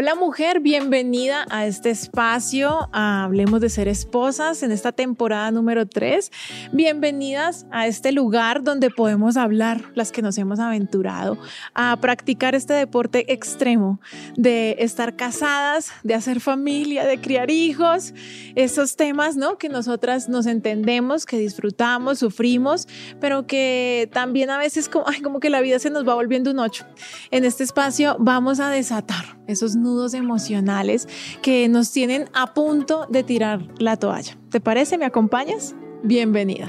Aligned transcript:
Hola 0.00 0.14
mujer, 0.14 0.60
bienvenida 0.60 1.44
a 1.50 1.66
este 1.66 1.90
espacio, 1.90 2.88
Hablemos 2.92 3.60
de 3.60 3.68
ser 3.68 3.88
esposas 3.88 4.62
en 4.62 4.70
esta 4.70 4.92
temporada 4.92 5.50
número 5.50 5.88
3. 5.88 6.30
Bienvenidas 6.72 7.66
a 7.72 7.88
este 7.88 8.12
lugar 8.12 8.62
donde 8.62 8.90
podemos 8.90 9.36
hablar, 9.36 9.90
las 9.96 10.12
que 10.12 10.22
nos 10.22 10.38
hemos 10.38 10.60
aventurado, 10.60 11.36
a 11.74 11.96
practicar 12.00 12.54
este 12.54 12.74
deporte 12.74 13.32
extremo 13.32 14.00
de 14.36 14.76
estar 14.78 15.16
casadas, 15.16 15.90
de 16.04 16.14
hacer 16.14 16.38
familia, 16.38 17.04
de 17.04 17.20
criar 17.20 17.50
hijos, 17.50 18.14
esos 18.54 18.94
temas, 18.94 19.36
¿no? 19.36 19.58
Que 19.58 19.68
nosotras 19.68 20.28
nos 20.28 20.46
entendemos, 20.46 21.26
que 21.26 21.38
disfrutamos, 21.38 22.20
sufrimos, 22.20 22.86
pero 23.18 23.48
que 23.48 24.08
también 24.12 24.50
a 24.50 24.58
veces 24.58 24.88
como, 24.88 25.06
como 25.24 25.40
que 25.40 25.50
la 25.50 25.60
vida 25.60 25.80
se 25.80 25.90
nos 25.90 26.06
va 26.06 26.14
volviendo 26.14 26.52
un 26.52 26.60
ocho. 26.60 26.86
En 27.32 27.44
este 27.44 27.64
espacio 27.64 28.14
vamos 28.20 28.60
a 28.60 28.70
desatar 28.70 29.37
esos 29.48 29.74
nudos 29.74 30.14
emocionales 30.14 31.08
que 31.42 31.68
nos 31.68 31.90
tienen 31.90 32.28
a 32.34 32.54
punto 32.54 33.06
de 33.08 33.24
tirar 33.24 33.66
la 33.78 33.96
toalla. 33.96 34.38
¿Te 34.50 34.60
parece? 34.60 34.98
¿Me 34.98 35.06
acompañas? 35.06 35.74
Bienvenida. 36.04 36.68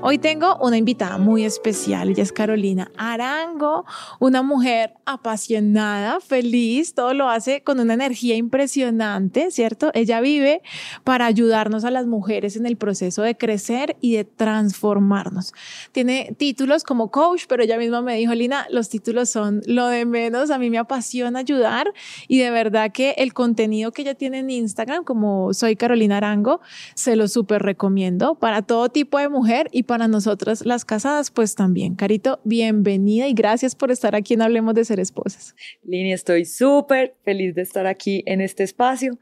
Hoy 0.00 0.18
tengo 0.18 0.56
una 0.60 0.76
invitada 0.76 1.18
muy 1.18 1.44
especial, 1.44 2.10
ella 2.10 2.22
es 2.22 2.30
Carolina 2.30 2.88
Arango, 2.96 3.84
una 4.20 4.42
mujer 4.42 4.94
apasionada, 5.06 6.20
feliz, 6.20 6.94
todo 6.94 7.14
lo 7.14 7.28
hace 7.28 7.62
con 7.64 7.80
una 7.80 7.94
energía 7.94 8.36
impresionante, 8.36 9.50
¿cierto? 9.50 9.90
Ella 9.94 10.20
vive 10.20 10.62
para 11.02 11.26
ayudarnos 11.26 11.84
a 11.84 11.90
las 11.90 12.06
mujeres 12.06 12.54
en 12.54 12.64
el 12.64 12.76
proceso 12.76 13.22
de 13.22 13.36
crecer 13.36 13.96
y 14.00 14.14
de 14.14 14.22
transformarnos. 14.22 15.52
Tiene 15.90 16.32
títulos 16.38 16.84
como 16.84 17.10
coach, 17.10 17.46
pero 17.48 17.64
ella 17.64 17.76
misma 17.76 18.00
me 18.00 18.14
dijo, 18.14 18.32
Lina, 18.34 18.68
los 18.70 18.90
títulos 18.90 19.28
son 19.30 19.62
lo 19.66 19.88
de 19.88 20.04
menos, 20.04 20.52
a 20.52 20.58
mí 20.58 20.70
me 20.70 20.78
apasiona 20.78 21.40
ayudar 21.40 21.92
y 22.28 22.38
de 22.38 22.52
verdad 22.52 22.92
que 22.92 23.16
el 23.18 23.34
contenido 23.34 23.90
que 23.90 24.02
ella 24.02 24.14
tiene 24.14 24.38
en 24.38 24.50
Instagram, 24.50 25.02
como 25.02 25.52
soy 25.54 25.74
Carolina 25.74 26.18
Arango, 26.18 26.60
se 26.94 27.16
lo 27.16 27.26
súper 27.26 27.62
recomiendo 27.62 28.36
para 28.36 28.62
todo 28.62 28.90
tipo 28.90 29.18
de 29.18 29.28
mujer 29.28 29.68
y 29.72 29.87
para 29.88 30.06
nosotras 30.06 30.66
las 30.66 30.84
casadas, 30.84 31.30
pues 31.32 31.54
también. 31.54 31.96
Carito, 31.96 32.40
bienvenida 32.44 33.26
y 33.26 33.32
gracias 33.32 33.74
por 33.74 33.90
estar 33.90 34.14
aquí 34.14 34.34
en 34.34 34.42
Hablemos 34.42 34.74
de 34.74 34.84
Ser 34.84 35.00
Esposas. 35.00 35.56
Lini, 35.82 36.12
estoy 36.12 36.44
súper 36.44 37.16
feliz 37.24 37.54
de 37.54 37.62
estar 37.62 37.86
aquí 37.86 38.22
en 38.26 38.42
este 38.42 38.64
espacio. 38.64 39.18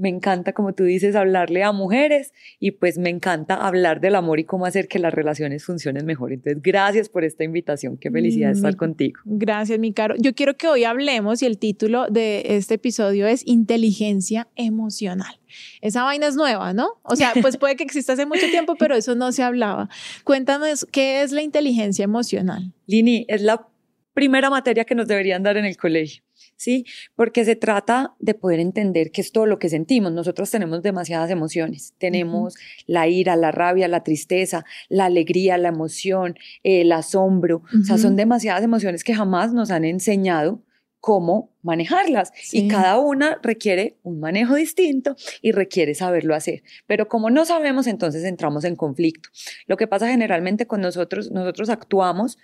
Me 0.00 0.08
encanta, 0.08 0.52
como 0.52 0.72
tú 0.72 0.84
dices, 0.84 1.14
hablarle 1.14 1.62
a 1.62 1.72
mujeres 1.72 2.32
y 2.58 2.72
pues 2.72 2.98
me 2.98 3.10
encanta 3.10 3.54
hablar 3.54 4.00
del 4.00 4.16
amor 4.16 4.40
y 4.40 4.44
cómo 4.44 4.66
hacer 4.66 4.88
que 4.88 4.98
las 4.98 5.12
relaciones 5.12 5.64
funcionen 5.64 6.06
mejor. 6.06 6.32
Entonces, 6.32 6.62
gracias 6.62 7.08
por 7.08 7.24
esta 7.24 7.44
invitación. 7.44 7.98
Qué 7.98 8.10
felicidad 8.10 8.50
estar 8.50 8.76
contigo. 8.76 9.20
Gracias, 9.24 9.78
mi 9.78 9.92
caro. 9.92 10.14
Yo 10.18 10.34
quiero 10.34 10.56
que 10.56 10.68
hoy 10.68 10.84
hablemos 10.84 11.42
y 11.42 11.46
el 11.46 11.58
título 11.58 12.06
de 12.08 12.42
este 12.56 12.74
episodio 12.74 13.26
es 13.26 13.46
Inteligencia 13.46 14.48
Emocional. 14.56 15.38
Esa 15.80 16.04
vaina 16.04 16.26
es 16.28 16.36
nueva, 16.36 16.72
¿no? 16.72 17.00
O 17.02 17.16
sea, 17.16 17.32
pues 17.42 17.56
puede 17.56 17.76
que 17.76 17.84
exista 17.84 18.14
hace 18.14 18.26
mucho 18.26 18.46
tiempo, 18.50 18.76
pero 18.76 18.94
eso 18.94 19.14
no 19.14 19.32
se 19.32 19.42
hablaba. 19.42 19.88
Cuéntanos, 20.24 20.86
¿qué 20.90 21.22
es 21.22 21.32
la 21.32 21.42
inteligencia 21.42 22.04
emocional? 22.04 22.72
Lini, 22.86 23.26
es 23.28 23.42
la 23.42 23.66
primera 24.14 24.50
materia 24.50 24.84
que 24.84 24.94
nos 24.94 25.08
deberían 25.08 25.42
dar 25.42 25.56
en 25.56 25.64
el 25.64 25.76
colegio. 25.76 26.22
¿Sí? 26.60 26.84
Porque 27.16 27.46
se 27.46 27.56
trata 27.56 28.14
de 28.18 28.34
poder 28.34 28.60
entender 28.60 29.12
qué 29.12 29.22
es 29.22 29.32
todo 29.32 29.46
lo 29.46 29.58
que 29.58 29.70
sentimos. 29.70 30.12
Nosotros 30.12 30.50
tenemos 30.50 30.82
demasiadas 30.82 31.30
emociones. 31.30 31.94
Tenemos 31.96 32.54
la 32.86 33.08
ira, 33.08 33.34
la 33.34 33.50
rabia, 33.50 33.88
la 33.88 34.04
tristeza, 34.04 34.66
la 34.90 35.06
alegría, 35.06 35.56
la 35.56 35.68
emoción, 35.68 36.36
el 36.62 36.92
asombro. 36.92 37.62
O 37.80 37.84
sea, 37.84 37.96
son 37.96 38.14
demasiadas 38.14 38.62
emociones 38.62 39.04
que 39.04 39.14
jamás 39.14 39.54
nos 39.54 39.70
han 39.70 39.86
enseñado 39.86 40.62
cómo 41.00 41.50
manejarlas 41.62 42.30
y 42.52 42.68
cada 42.68 42.98
una 42.98 43.38
requiere 43.42 43.96
un 44.02 44.20
manejo 44.20 44.54
distinto 44.54 45.16
y 45.40 45.52
requiere 45.52 45.94
saberlo 45.94 46.34
hacer. 46.34 46.62
Pero 46.86 47.08
como 47.08 47.30
no 47.30 47.46
sabemos, 47.46 47.86
entonces 47.86 48.22
entramos 48.24 48.64
en 48.64 48.76
conflicto. 48.76 49.30
Lo 49.66 49.78
que 49.78 49.86
pasa 49.86 50.08
generalmente 50.08 50.66
con 50.66 50.82
nosotros, 50.82 51.30
nosotros 51.30 51.70
actuamos 51.70 52.36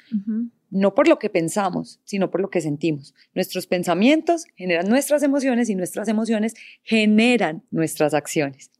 no 0.70 0.94
por 0.94 1.08
lo 1.08 1.18
que 1.18 1.30
pensamos, 1.30 2.00
sino 2.04 2.30
por 2.30 2.40
lo 2.40 2.50
que 2.50 2.60
sentimos. 2.60 3.14
Nuestros 3.34 3.66
pensamientos 3.66 4.46
generan 4.56 4.88
nuestras 4.88 5.22
emociones 5.22 5.68
y 5.70 5.74
nuestras 5.74 6.08
emociones 6.08 6.54
generan 6.82 7.62
nuestras 7.70 8.14
acciones. 8.14 8.70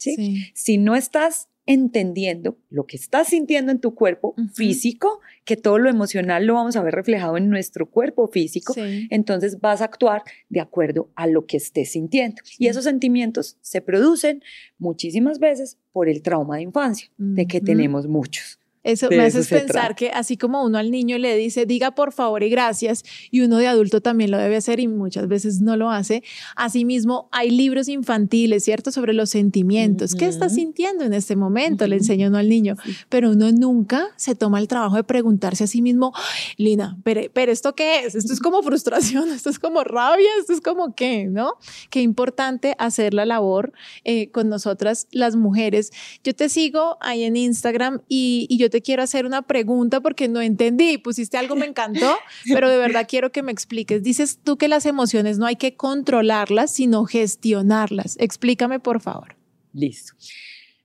Si 0.55 0.79
no 0.79 0.97
estás 0.97 1.49
entendiendo 1.69 2.59
lo 2.71 2.87
que 2.87 2.97
estás 2.97 3.29
sintiendo 3.29 3.73
en 3.73 3.81
tu 3.81 3.95
cuerpo 3.95 4.37
físico, 4.55 5.21
que 5.45 5.57
todo 5.57 5.79
lo 5.79 5.91
emocional 5.91 6.47
lo 6.47 6.55
vamos 6.55 6.77
a 6.77 6.83
ver 6.83 6.95
reflejado 6.95 7.37
en 7.37 7.51
nuestro 7.51 7.91
cuerpo 7.91 8.29
físico, 8.29 8.75
entonces 9.11 9.61
vas 9.61 9.81
a 9.81 9.87
actuar 9.87 10.23
de 10.49 10.61
acuerdo 10.61 11.11
a 11.17 11.27
lo 11.27 11.47
que 11.47 11.57
estés 11.57 11.91
sintiendo. 11.93 12.41
Y 12.59 12.69
esos 12.69 12.85
sentimientos 12.85 13.59
se 13.63 13.81
producen 13.81 14.43
muchísimas 14.79 15.41
veces 15.41 15.77
por 15.93 16.09
el 16.09 16.23
trauma 16.23 16.57
de 16.57 16.63
infancia, 16.63 17.11
de 17.19 17.47
que 17.47 17.61
tenemos 17.61 18.07
muchos. 18.07 18.61
Eso 18.87 19.09
me 19.11 19.21
hace 19.21 19.43
pensar 19.43 19.97
que 19.97 20.11
así 20.11 20.37
como 20.37 20.63
uno 20.65 20.79
al 20.79 20.93
niño 20.93 21.19
le 21.19 21.37
dice, 21.37 21.67
diga 21.67 21.91
por 21.91 22.13
favor 22.13 22.45
y 22.45 22.49
gracias, 22.49 23.03
y 23.33 23.41
uno 23.41 23.59
de 23.59 23.67
adulto 23.67 24.01
también 24.01 24.31
lo 24.31 24.39
debe 24.39 24.55
hacer 24.55 24.79
y 24.79 24.87
muchas 24.87 25.27
veces 25.27 25.61
no 25.61 25.77
lo 25.77 25.91
hace. 25.91 26.23
Asimismo, 26.55 27.29
hay 27.33 27.51
libros 27.51 27.89
infantiles, 27.89 28.63
¿cierto? 28.63 28.93
Sobre 28.93 29.13
los 29.13 29.31
sentimientos. 29.31 30.15
¿Qué 30.15 30.27
estás 30.27 30.55
sintiendo 30.55 31.05
en 31.05 31.15
este 31.15 31.35
momento? 31.35 31.85
Le 31.89 31.97
enseña 31.97 32.29
uno 32.29 32.39
al 32.39 32.49
niño. 32.49 32.77
Pero 33.09 33.31
uno 33.31 33.51
nunca 33.51 34.07
se 34.15 34.37
toma 34.37 34.61
el 34.61 34.69
trabajo 34.69 34.95
de 34.95 35.03
preguntarse 35.03 35.65
a 35.65 35.67
sí 35.67 35.83
mismo, 35.83 36.13
Lina, 36.57 36.97
pero, 37.03 37.23
pero 37.33 37.51
¿esto 37.51 37.75
qué 37.75 38.05
es? 38.05 38.15
Esto 38.15 38.33
es 38.33 38.39
como 38.39 38.63
frustración, 38.63 39.31
esto 39.33 39.51
es 39.51 39.59
como 39.59 39.83
rabia, 39.83 40.29
esto 40.39 40.53
es 40.53 40.61
como 40.61 40.95
qué, 40.95 41.25
¿no? 41.25 41.55
Qué 41.91 42.03
importante 42.03 42.77
hacer 42.79 43.15
la 43.15 43.27
labor 43.27 43.73
eh, 44.05 44.31
con 44.31 44.49
nosotras 44.49 45.09
las 45.11 45.35
mujeres. 45.35 45.91
Yo 46.23 46.37
te 46.37 46.49
sigo 46.49 46.99
ahí 47.01 47.25
en 47.25 47.35
Instagram 47.35 48.03
y, 48.09 48.47
y 48.49 48.59
yo 48.59 48.71
te 48.71 48.76
quiero 48.83 49.03
hacer 49.03 49.27
una 49.27 49.43
pregunta 49.43 50.01
porque 50.01 50.29
no 50.29 50.41
entendí. 50.41 50.99
Pusiste 50.99 51.37
algo, 51.37 51.57
me 51.57 51.67
encantó, 51.67 52.17
pero 52.53 52.69
de 52.69 52.79
verdad 52.79 53.07
quiero 53.09 53.33
que 53.33 53.43
me 53.43 53.53
expliques. 53.53 54.03
Dices 54.03 54.39
tú 54.43 54.57
que 54.57 54.69
las 54.69 54.87
emociones 54.87 55.39
no 55.39 55.47
hay 55.47 55.57
que 55.57 55.77
controlarlas, 55.77 56.73
sino 56.73 57.05
gestionarlas. 57.05 58.17
Explícame, 58.19 58.81
por 58.81 59.01
favor. 59.01 59.37
Listo. 59.73 60.15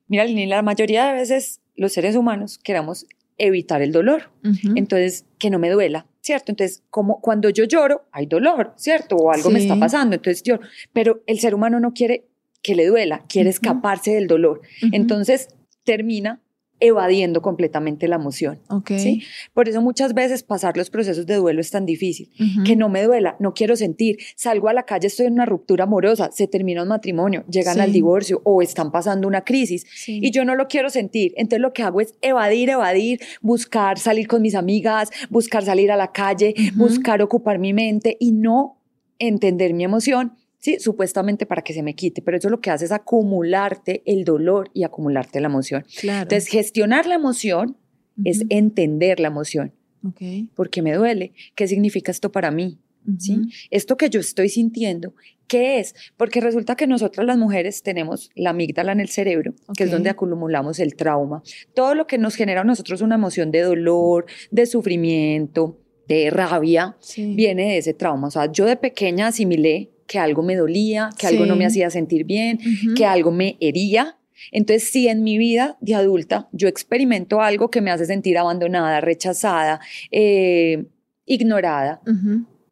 Mira, 0.08 0.26
la 0.26 0.62
mayoría 0.62 1.08
de 1.08 1.14
veces 1.14 1.62
los 1.76 1.94
seres 1.94 2.16
humanos 2.16 2.58
queremos 2.58 3.08
evitar 3.38 3.82
el 3.82 3.92
dolor. 3.92 4.30
Entonces, 4.76 5.26
que 5.40 5.50
no 5.50 5.58
me 5.58 5.70
duela, 5.70 6.06
¿cierto? 6.22 6.52
Entonces, 6.52 6.84
como 6.90 7.22
cuando 7.22 7.50
yo 7.50 7.64
lloro, 7.64 8.06
hay 8.12 8.28
dolor, 8.28 8.74
¿cierto? 8.76 9.16
O 9.16 9.32
algo 9.32 9.50
me 9.50 9.60
está 9.60 9.80
pasando, 9.80 10.16
entonces 10.16 10.44
lloro. 10.44 10.62
Pero 10.94 11.24
el 11.26 11.40
ser 11.40 11.56
humano 11.56 11.80
no 11.80 11.94
quiere 11.94 12.28
que 12.62 12.76
le 12.76 12.86
duela, 12.86 13.26
quiere 13.28 13.50
escaparse 13.50 14.12
del 14.12 14.28
dolor. 14.28 14.62
Entonces, 14.92 15.48
termina 15.84 16.42
evadiendo 16.82 17.42
completamente 17.42 18.08
la 18.08 18.18
emoción. 18.18 18.60
¿sí? 18.88 19.24
Por 19.54 19.70
eso 19.70 19.82
muchas 19.82 20.14
veces 20.14 20.44
pasar 20.44 20.76
los 20.76 20.90
procesos 20.90 21.26
de 21.28 21.36
duelo 21.36 21.62
es 21.62 21.72
tan 21.72 21.86
difícil. 21.86 22.30
Que 22.66 22.76
no 22.76 22.90
me 22.90 23.04
duela, 23.04 23.38
no 23.40 23.54
quiero 23.54 23.76
sentir, 23.76 24.18
salgo 24.36 24.68
a 24.68 24.74
la 24.74 24.84
calle, 24.84 25.08
estoy 25.08 25.28
en 25.28 25.34
una 25.34 25.46
ruptura 25.46 25.84
amorosa, 25.84 26.32
se 26.32 26.48
termina 26.48 26.82
un 26.82 26.90
matrimonio, 26.90 27.46
llegan 27.48 27.80
al 27.80 27.94
divorcio 27.94 28.42
o 28.44 28.62
están 28.62 28.92
pasando 28.92 29.28
una 29.28 29.42
crisis 29.42 29.86
y 30.08 30.32
yo 30.32 30.44
no 30.44 30.56
lo 30.56 30.68
quiero 30.68 30.90
sentir. 30.90 31.34
Entonces 31.38 31.62
lo 31.62 31.72
que 31.72 31.84
hago 31.84 32.02
es 32.02 32.16
evadir, 32.22 32.70
evadir, 32.70 33.22
buscar 33.42 34.00
salir 34.00 34.28
con 34.28 34.42
mis 34.42 34.56
amigas, 34.56 35.12
buscar 35.30 35.64
salir 35.64 35.92
a 35.92 35.96
la 35.96 36.12
calle, 36.12 36.56
buscar 36.76 37.22
ocupar 37.22 37.60
mi 37.60 37.74
mente 37.74 38.18
y 38.20 38.32
no 38.32 38.80
entender 39.20 39.76
mi 39.76 39.84
emoción 39.84 40.34
¿sí? 40.62 40.80
Supuestamente 40.80 41.46
para 41.46 41.64
que 41.64 41.74
se 41.74 41.84
me 41.84 41.96
quite, 41.96 42.22
pero 42.22 42.38
eso 42.38 42.50
lo 42.50 42.62
que 42.62 42.70
hace 42.70 42.86
es 42.86 42.92
acumularte 42.92 44.02
el 44.06 44.24
dolor 44.24 44.72
y 44.74 44.84
acumularte 44.84 45.42
la 45.42 45.48
emoción. 45.48 45.86
Entonces, 46.02 46.48
gestionar 46.48 47.06
la 47.06 47.16
emoción 47.16 47.76
es 48.24 48.46
entender 48.50 49.20
la 49.20 49.28
emoción. 49.28 49.74
Okay. 50.08 50.50
¿Por 50.56 50.70
qué 50.70 50.82
me 50.82 50.94
duele? 50.94 51.34
¿Qué 51.56 51.68
significa 51.68 52.12
esto 52.12 52.32
para 52.32 52.52
mí? 52.52 52.80
¿Sí? 53.18 53.50
Esto 53.72 53.98
que 53.98 54.12
yo 54.12 54.20
estoy 54.20 54.48
sintiendo, 54.48 55.16
¿qué 55.48 55.80
es? 55.80 55.96
Porque 56.18 56.40
resulta 56.40 56.76
que 56.76 56.86
nosotras 56.86 57.26
las 57.26 57.38
mujeres 57.38 57.82
tenemos 57.82 58.30
la 58.36 58.52
amígdala 58.52 58.92
en 58.92 59.00
el 59.00 59.10
cerebro, 59.10 59.56
que 59.76 59.86
es 59.86 59.92
donde 59.92 60.12
acumulamos 60.12 60.80
el 60.80 60.96
trauma. 60.96 61.42
Todo 61.74 61.96
lo 61.96 62.06
que 62.06 62.20
nos 62.20 62.36
genera 62.36 62.62
a 62.62 62.64
nosotros 62.64 63.02
una 63.02 63.16
emoción 63.16 63.50
de 63.50 63.62
dolor, 63.62 64.28
de 64.52 64.68
sufrimiento, 64.68 65.80
de 66.08 66.30
rabia, 66.30 66.96
viene 67.18 67.70
de 67.70 67.78
ese 67.78 67.96
trauma. 67.96 68.28
O 68.28 68.32
sea, 68.32 68.52
yo 68.52 68.66
de 68.66 68.76
pequeña 68.76 69.28
asimilé 69.28 69.91
que 70.12 70.20
algo 70.20 70.44
me 70.44 70.58
dolía, 70.58 71.10
que 71.18 71.26
algo 71.26 71.46
no 71.46 71.56
me 71.56 71.66
hacía 71.66 71.90
sentir 71.90 72.26
bien, 72.26 72.60
que 72.98 73.06
algo 73.06 73.32
me 73.32 73.56
hería. 73.62 74.18
Entonces, 74.52 74.92
si 74.92 75.08
en 75.08 75.24
mi 75.24 75.38
vida 75.38 75.78
de 75.80 75.96
adulta 75.96 76.50
yo 76.52 76.68
experimento 76.68 77.40
algo 77.40 77.72
que 77.72 77.80
me 77.80 77.92
hace 77.92 78.06
sentir 78.06 78.38
abandonada, 78.38 79.00
rechazada, 79.00 79.80
eh, 80.12 80.84
ignorada, 81.26 82.02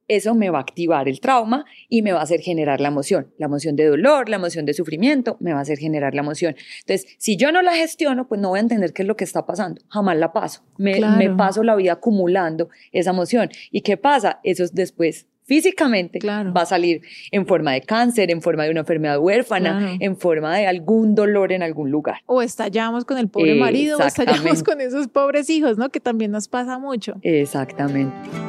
eso 0.10 0.36
me 0.36 0.50
va 0.50 0.58
a 0.58 0.62
activar 0.62 1.08
el 1.08 1.22
trauma 1.22 1.64
y 1.88 2.02
me 2.02 2.12
va 2.12 2.20
a 2.20 2.24
hacer 2.24 2.42
generar 2.42 2.82
la 2.82 2.90
emoción. 2.90 3.32
La 3.38 3.46
emoción 3.46 3.78
de 3.78 3.86
dolor, 3.86 4.28
la 4.28 4.36
emoción 4.36 4.66
de 4.66 4.74
sufrimiento, 4.74 5.38
me 5.40 5.54
va 5.54 5.60
a 5.60 5.62
hacer 5.62 5.78
generar 5.78 6.14
la 6.16 6.22
emoción. 6.22 6.58
Entonces, 6.82 7.16
si 7.20 7.38
yo 7.38 7.54
no 7.54 7.62
la 7.62 7.74
gestiono, 7.74 8.28
pues 8.28 8.42
no 8.42 8.50
voy 8.50 8.58
a 8.58 8.64
entender 8.64 8.92
qué 8.92 9.04
es 9.04 9.08
lo 9.08 9.16
que 9.16 9.24
está 9.24 9.46
pasando. 9.46 9.82
Jamás 9.88 10.18
la 10.18 10.34
paso. 10.34 10.62
Me, 10.78 11.00
me 11.00 11.30
paso 11.30 11.64
la 11.64 11.78
vida 11.78 11.94
acumulando 11.94 12.68
esa 12.92 13.12
emoción. 13.12 13.50
¿Y 13.72 13.80
qué 13.80 13.96
pasa? 13.96 14.42
Eso 14.44 14.66
es 14.66 14.76
después 14.76 15.28
físicamente 15.50 16.20
va 16.24 16.62
a 16.62 16.66
salir 16.66 17.02
en 17.32 17.48
forma 17.48 17.74
de 17.74 17.82
cáncer, 17.82 18.30
en 18.30 18.42
forma 18.42 18.66
de 18.66 18.70
una 18.70 18.82
enfermedad 18.82 19.20
huérfana, 19.20 19.98
en 20.00 20.16
forma 20.16 20.56
de 20.56 20.68
algún 20.68 21.16
dolor 21.16 21.52
en 21.52 21.64
algún 21.64 21.90
lugar. 21.90 22.22
O 22.28 22.44
estallamos 22.44 23.04
con 23.04 23.18
el 23.18 23.30
pobre 23.30 23.56
marido, 23.56 23.98
o 23.98 24.04
estallamos 24.04 24.62
con 24.62 24.80
esos 24.80 25.08
pobres 25.08 25.50
hijos, 25.50 25.80
¿no? 25.80 25.90
Que 25.90 26.00
también 26.00 26.30
nos 26.30 26.48
pasa 26.48 26.78
mucho. 26.78 27.16
Exactamente. 27.24 28.49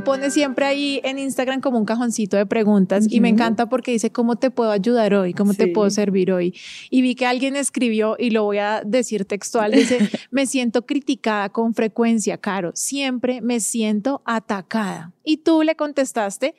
Tú 0.00 0.04
pones 0.04 0.32
siempre 0.32 0.64
ahí 0.64 1.00
en 1.04 1.18
Instagram 1.18 1.60
como 1.60 1.78
un 1.78 1.84
cajoncito 1.84 2.36
de 2.36 2.46
preguntas 2.46 3.06
y 3.08 3.20
me 3.20 3.28
encanta 3.28 3.68
porque 3.68 3.92
dice 3.92 4.10
cómo 4.10 4.36
te 4.36 4.50
puedo 4.50 4.70
ayudar 4.70 5.14
hoy, 5.14 5.34
cómo 5.34 5.54
te 5.54 5.66
puedo 5.66 5.90
servir 5.90 6.32
hoy. 6.32 6.54
Y 6.88 7.02
vi 7.02 7.14
que 7.14 7.26
alguien 7.26 7.54
escribió 7.54 8.16
y 8.18 8.30
lo 8.30 8.44
voy 8.44 8.58
a 8.58 8.82
decir 8.84 9.24
textual, 9.24 9.72
dice, 9.72 9.98
me 10.30 10.46
siento 10.46 10.86
criticada 10.86 11.50
con 11.50 11.74
frecuencia, 11.74 12.38
Caro, 12.38 12.72
siempre 12.74 13.40
me 13.40 13.60
siento 13.60 14.22
atacada. 14.24 15.12
Y 15.30 15.36
tú 15.36 15.62
le 15.62 15.76
contestaste, 15.76 16.56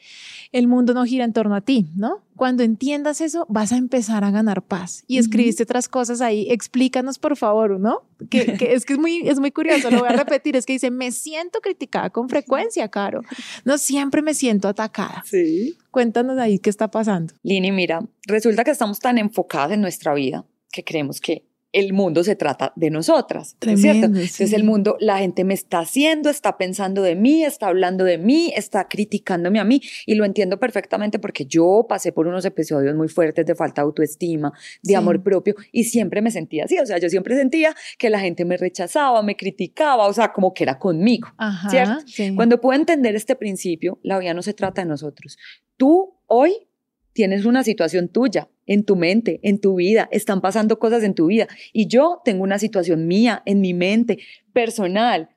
el 0.54 0.70
mundo 0.70 0.94
no 0.94 1.04
gira 1.04 1.26
en 1.26 1.34
torno 1.34 1.56
a 1.56 1.60
ti, 1.60 1.88
¿no? 1.94 2.24
Cuando 2.38 2.64
entiendas 2.64 3.20
eso, 3.20 3.46
vas 3.50 3.74
a 3.74 3.78
empezar 3.78 4.24
a 4.24 4.32
ganar 4.32 4.62
paz. 4.62 5.04
Y 5.08 5.18
escribiste 5.18 5.64
otras 5.64 5.90
cosas 5.90 6.22
ahí. 6.22 6.48
Explícanos, 6.50 7.20
por 7.20 7.36
favor, 7.36 7.82
¿no? 7.82 8.04
Que, 8.30 8.56
es 8.70 8.86
que 8.86 8.94
es 8.94 8.98
muy, 9.00 9.28
es 9.28 9.42
muy 9.42 9.52
curioso, 9.52 9.92
lo 9.92 10.00
voy 10.00 10.08
a 10.08 10.14
repetir. 10.14 10.56
Es 10.56 10.66
que 10.66 10.72
dice, 10.72 10.90
me 10.90 11.12
siento 11.12 11.60
criticada 11.60 12.12
con 12.12 12.30
frecuencia, 12.30 12.88
Caro. 12.88 13.24
No 13.66 13.78
siempre 13.78 14.22
me 14.22 14.34
siento 14.34 14.70
atacada. 14.70 15.22
Sí. 15.26 15.76
Cuéntanos 15.92 16.38
ahí 16.38 16.58
qué 16.58 16.70
está 16.70 16.90
pasando. 16.90 17.34
Lini, 17.44 17.74
mira, 17.74 18.00
resulta 18.26 18.64
que 18.64 18.72
estamos 18.72 19.00
tan 19.00 19.18
enfocadas 19.18 19.74
en 19.74 19.82
nuestra 19.82 20.14
vida 20.14 20.46
que 20.72 20.86
creemos 20.86 21.20
que 21.20 21.44
el 21.74 21.94
mundo 21.94 22.24
se 22.24 22.36
trata 22.36 22.74
de 22.76 22.90
nosotras, 22.90 23.56
¿cierto? 23.76 24.06
Entonces 24.08 24.54
el 24.54 24.64
mundo, 24.64 24.98
la 25.00 25.20
gente 25.20 25.44
me 25.44 25.54
está 25.54 25.80
haciendo, 25.80 26.30
está 26.30 26.58
pensando 26.58 27.02
de 27.02 27.16
mí, 27.16 27.44
está 27.44 27.68
hablando 27.68 28.04
de 28.04 28.18
mí, 28.18 28.52
está 28.56 28.88
criticándome 28.88 29.60
a 29.60 29.64
mí 29.64 29.82
y 30.06 30.16
lo 30.16 30.26
entiendo 30.26 30.60
perfectamente 30.60 31.20
porque 31.20 31.46
yo 31.46 31.86
pasé 31.88 32.12
por 32.12 32.28
unos 32.28 32.44
episodios 32.46 32.96
muy 32.96 33.08
fuertes 33.08 33.46
de 33.46 33.56
falta 33.56 33.82
de 33.82 33.86
autoestima, 33.86 34.52
de 34.84 34.96
amor 34.96 35.24
propio 35.24 35.56
y 35.72 35.86
siempre 35.86 36.22
me 36.22 36.32
sentía 36.32 36.66
así, 36.66 36.78
o 36.78 36.86
sea, 36.86 36.98
yo 36.98 37.10
siempre 37.10 37.36
sentía 37.36 37.74
que 37.98 38.10
la 38.10 38.20
gente 38.20 38.44
me 38.44 38.58
rechazaba, 38.58 39.22
me 39.24 39.38
criticaba, 39.38 40.08
o 40.08 40.14
sea, 40.14 40.34
como 40.34 40.54
que 40.54 40.64
era 40.64 40.78
conmigo, 40.78 41.30
¿cierto? 41.70 42.04
Cuando 42.36 42.60
puedo 42.60 42.78
entender 42.78 43.16
este 43.16 43.36
principio, 43.36 44.00
la 44.04 44.20
vida 44.20 44.34
no 44.34 44.42
se 44.42 44.54
trata 44.54 44.82
de 44.82 44.90
nosotros. 44.90 45.38
Tú 45.78 46.18
hoy 46.28 46.68
tienes 47.14 47.46
una 47.46 47.64
situación 47.64 48.08
tuya 48.08 48.50
en 48.66 48.84
tu 48.84 48.96
mente, 48.96 49.40
en 49.44 49.60
tu 49.60 49.76
vida, 49.76 50.08
están 50.12 50.42
pasando 50.42 50.80
cosas 50.80 51.04
en 51.04 51.14
tu 51.14 51.28
vida 51.28 51.48
y 51.74 51.88
yo 51.88 52.22
tengo 52.24 52.44
una 52.44 52.60
situación 52.60 53.08
mía 53.08 53.44
en 53.46 53.62
mi 53.62 53.74
mente, 53.74 54.20
personal. 54.54 55.30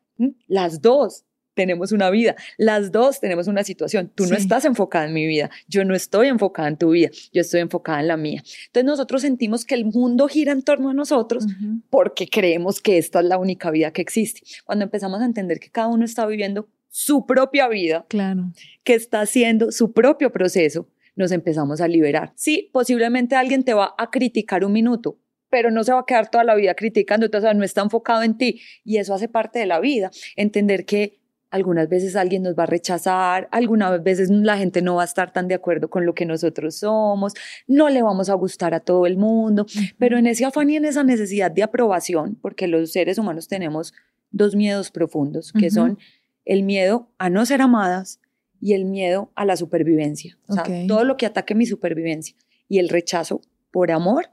Las 0.46 0.80
dos 0.80 1.24
tenemos 1.54 1.92
una 1.92 2.10
vida, 2.10 2.34
las 2.58 2.92
dos 2.92 3.20
tenemos 3.20 3.46
una 3.46 3.64
situación. 3.64 4.10
Tú 4.14 4.26
no 4.26 4.36
estás 4.36 4.64
enfocada 4.64 5.06
en 5.06 5.14
mi 5.14 5.26
vida, 5.26 5.50
yo 5.68 5.84
no 5.84 5.94
estoy 5.94 6.28
enfocada 6.28 6.68
en 6.68 6.76
tu 6.76 6.90
vida, 6.90 7.10
yo 7.32 7.40
estoy 7.40 7.60
enfocada 7.60 8.00
en 8.00 8.08
la 8.08 8.16
mía. 8.16 8.42
Entonces 8.66 8.84
nosotros 8.84 9.22
sentimos 9.22 9.64
que 9.64 9.74
el 9.74 9.86
mundo 9.86 10.28
gira 10.28 10.52
en 10.52 10.62
torno 10.62 10.90
a 10.90 10.94
nosotros 10.94 11.46
porque 11.90 12.28
creemos 12.28 12.80
que 12.80 12.98
esta 12.98 13.20
es 13.20 13.26
la 13.26 13.38
única 13.38 13.70
vida 13.70 13.92
que 13.92 14.02
existe. 14.02 14.42
Cuando 14.64 14.84
empezamos 14.84 15.20
a 15.20 15.24
entender 15.24 15.60
que 15.60 15.70
cada 15.70 15.88
uno 15.88 16.04
está 16.04 16.26
viviendo 16.26 16.68
su 16.88 17.26
propia 17.26 17.66
vida, 17.68 18.06
claro. 18.08 18.52
que 18.84 18.94
está 18.94 19.20
haciendo 19.20 19.72
su 19.72 19.92
propio 19.92 20.30
proceso, 20.30 20.88
nos 21.16 21.32
empezamos 21.32 21.80
a 21.80 21.88
liberar. 21.88 22.32
Sí, 22.36 22.70
posiblemente 22.72 23.36
alguien 23.36 23.64
te 23.64 23.74
va 23.74 23.94
a 23.96 24.10
criticar 24.10 24.64
un 24.64 24.72
minuto, 24.72 25.18
pero 25.50 25.70
no 25.70 25.84
se 25.84 25.92
va 25.92 26.00
a 26.00 26.06
quedar 26.06 26.30
toda 26.30 26.44
la 26.44 26.54
vida 26.54 26.74
criticando, 26.74 27.26
entonces 27.26 27.54
no 27.54 27.64
está 27.64 27.82
enfocado 27.82 28.22
en 28.22 28.36
ti 28.36 28.60
y 28.84 28.96
eso 28.96 29.14
hace 29.14 29.28
parte 29.28 29.58
de 29.58 29.66
la 29.66 29.80
vida, 29.80 30.10
entender 30.36 30.84
que 30.84 31.20
algunas 31.54 31.88
veces 31.88 32.16
alguien 32.16 32.42
nos 32.42 32.58
va 32.58 32.64
a 32.64 32.66
rechazar, 32.66 33.48
algunas 33.52 34.02
veces 34.02 34.28
la 34.28 34.58
gente 34.58 34.82
no 34.82 34.96
va 34.96 35.02
a 35.02 35.04
estar 35.04 35.32
tan 35.32 35.46
de 35.46 35.54
acuerdo 35.54 35.88
con 35.88 36.04
lo 36.04 36.12
que 36.12 36.26
nosotros 36.26 36.74
somos, 36.74 37.34
no 37.68 37.88
le 37.90 38.02
vamos 38.02 38.28
a 38.28 38.34
gustar 38.34 38.74
a 38.74 38.80
todo 38.80 39.06
el 39.06 39.16
mundo, 39.16 39.64
pero 39.96 40.18
en 40.18 40.26
ese 40.26 40.44
afán 40.44 40.68
y 40.70 40.76
en 40.76 40.84
esa 40.84 41.04
necesidad 41.04 41.52
de 41.52 41.62
aprobación, 41.62 42.36
porque 42.42 42.66
los 42.66 42.90
seres 42.90 43.18
humanos 43.18 43.46
tenemos 43.46 43.94
dos 44.32 44.56
miedos 44.56 44.90
profundos, 44.90 45.52
que 45.52 45.70
son 45.70 45.96
el 46.44 46.64
miedo 46.64 47.08
a 47.18 47.30
no 47.30 47.46
ser 47.46 47.62
amadas 47.62 48.18
y 48.64 48.72
el 48.72 48.86
miedo 48.86 49.30
a 49.34 49.44
la 49.44 49.58
supervivencia. 49.58 50.38
O 50.48 50.54
sea, 50.54 50.64
todo 50.88 51.04
lo 51.04 51.18
que 51.18 51.26
ataque 51.26 51.54
mi 51.54 51.66
supervivencia 51.66 52.34
y 52.66 52.78
el 52.78 52.88
rechazo 52.88 53.42
por 53.70 53.90
amor 53.90 54.30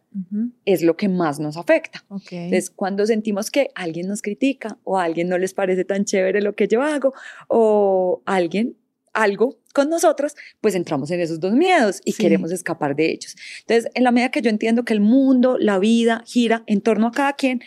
es 0.63 0.83
lo 0.83 0.95
que 0.95 1.10
más 1.10 1.38
nos 1.42 1.57
afecta. 1.57 2.06
Entonces, 2.10 2.69
cuando 2.69 3.06
sentimos 3.06 3.51
que 3.51 3.72
alguien 3.75 4.07
nos 4.07 4.22
critica 4.22 4.78
o 4.86 4.98
a 4.98 5.04
alguien 5.04 5.28
no 5.28 5.38
les 5.38 5.54
parece 5.54 5.83
tan 5.83 6.06
chévere 6.06 6.42
lo 6.42 6.56
que 6.56 6.69
yo 6.69 6.81
hago 6.81 7.13
o 7.50 8.22
alguien 8.25 8.78
algo 9.12 9.60
con 9.74 9.89
nosotras, 9.89 10.38
pues 10.62 10.75
entramos 10.75 11.12
en 11.12 11.19
esos 11.19 11.42
dos 11.42 11.51
miedos 11.51 12.00
y 12.06 12.13
queremos 12.13 12.54
escapar 12.54 12.95
de 12.95 13.12
ellos. 13.12 13.36
Entonces, 13.68 13.92
en 13.95 14.06
la 14.06 14.12
medida 14.12 14.31
que 14.31 14.42
yo 14.42 14.50
entiendo 14.50 14.86
que 14.86 14.94
el 14.94 15.01
mundo, 15.01 15.57
la 15.60 15.77
vida 15.77 16.24
gira 16.25 16.63
en 16.68 16.80
torno 16.80 17.07
a 17.07 17.12
cada 17.12 17.34
quien, 17.34 17.62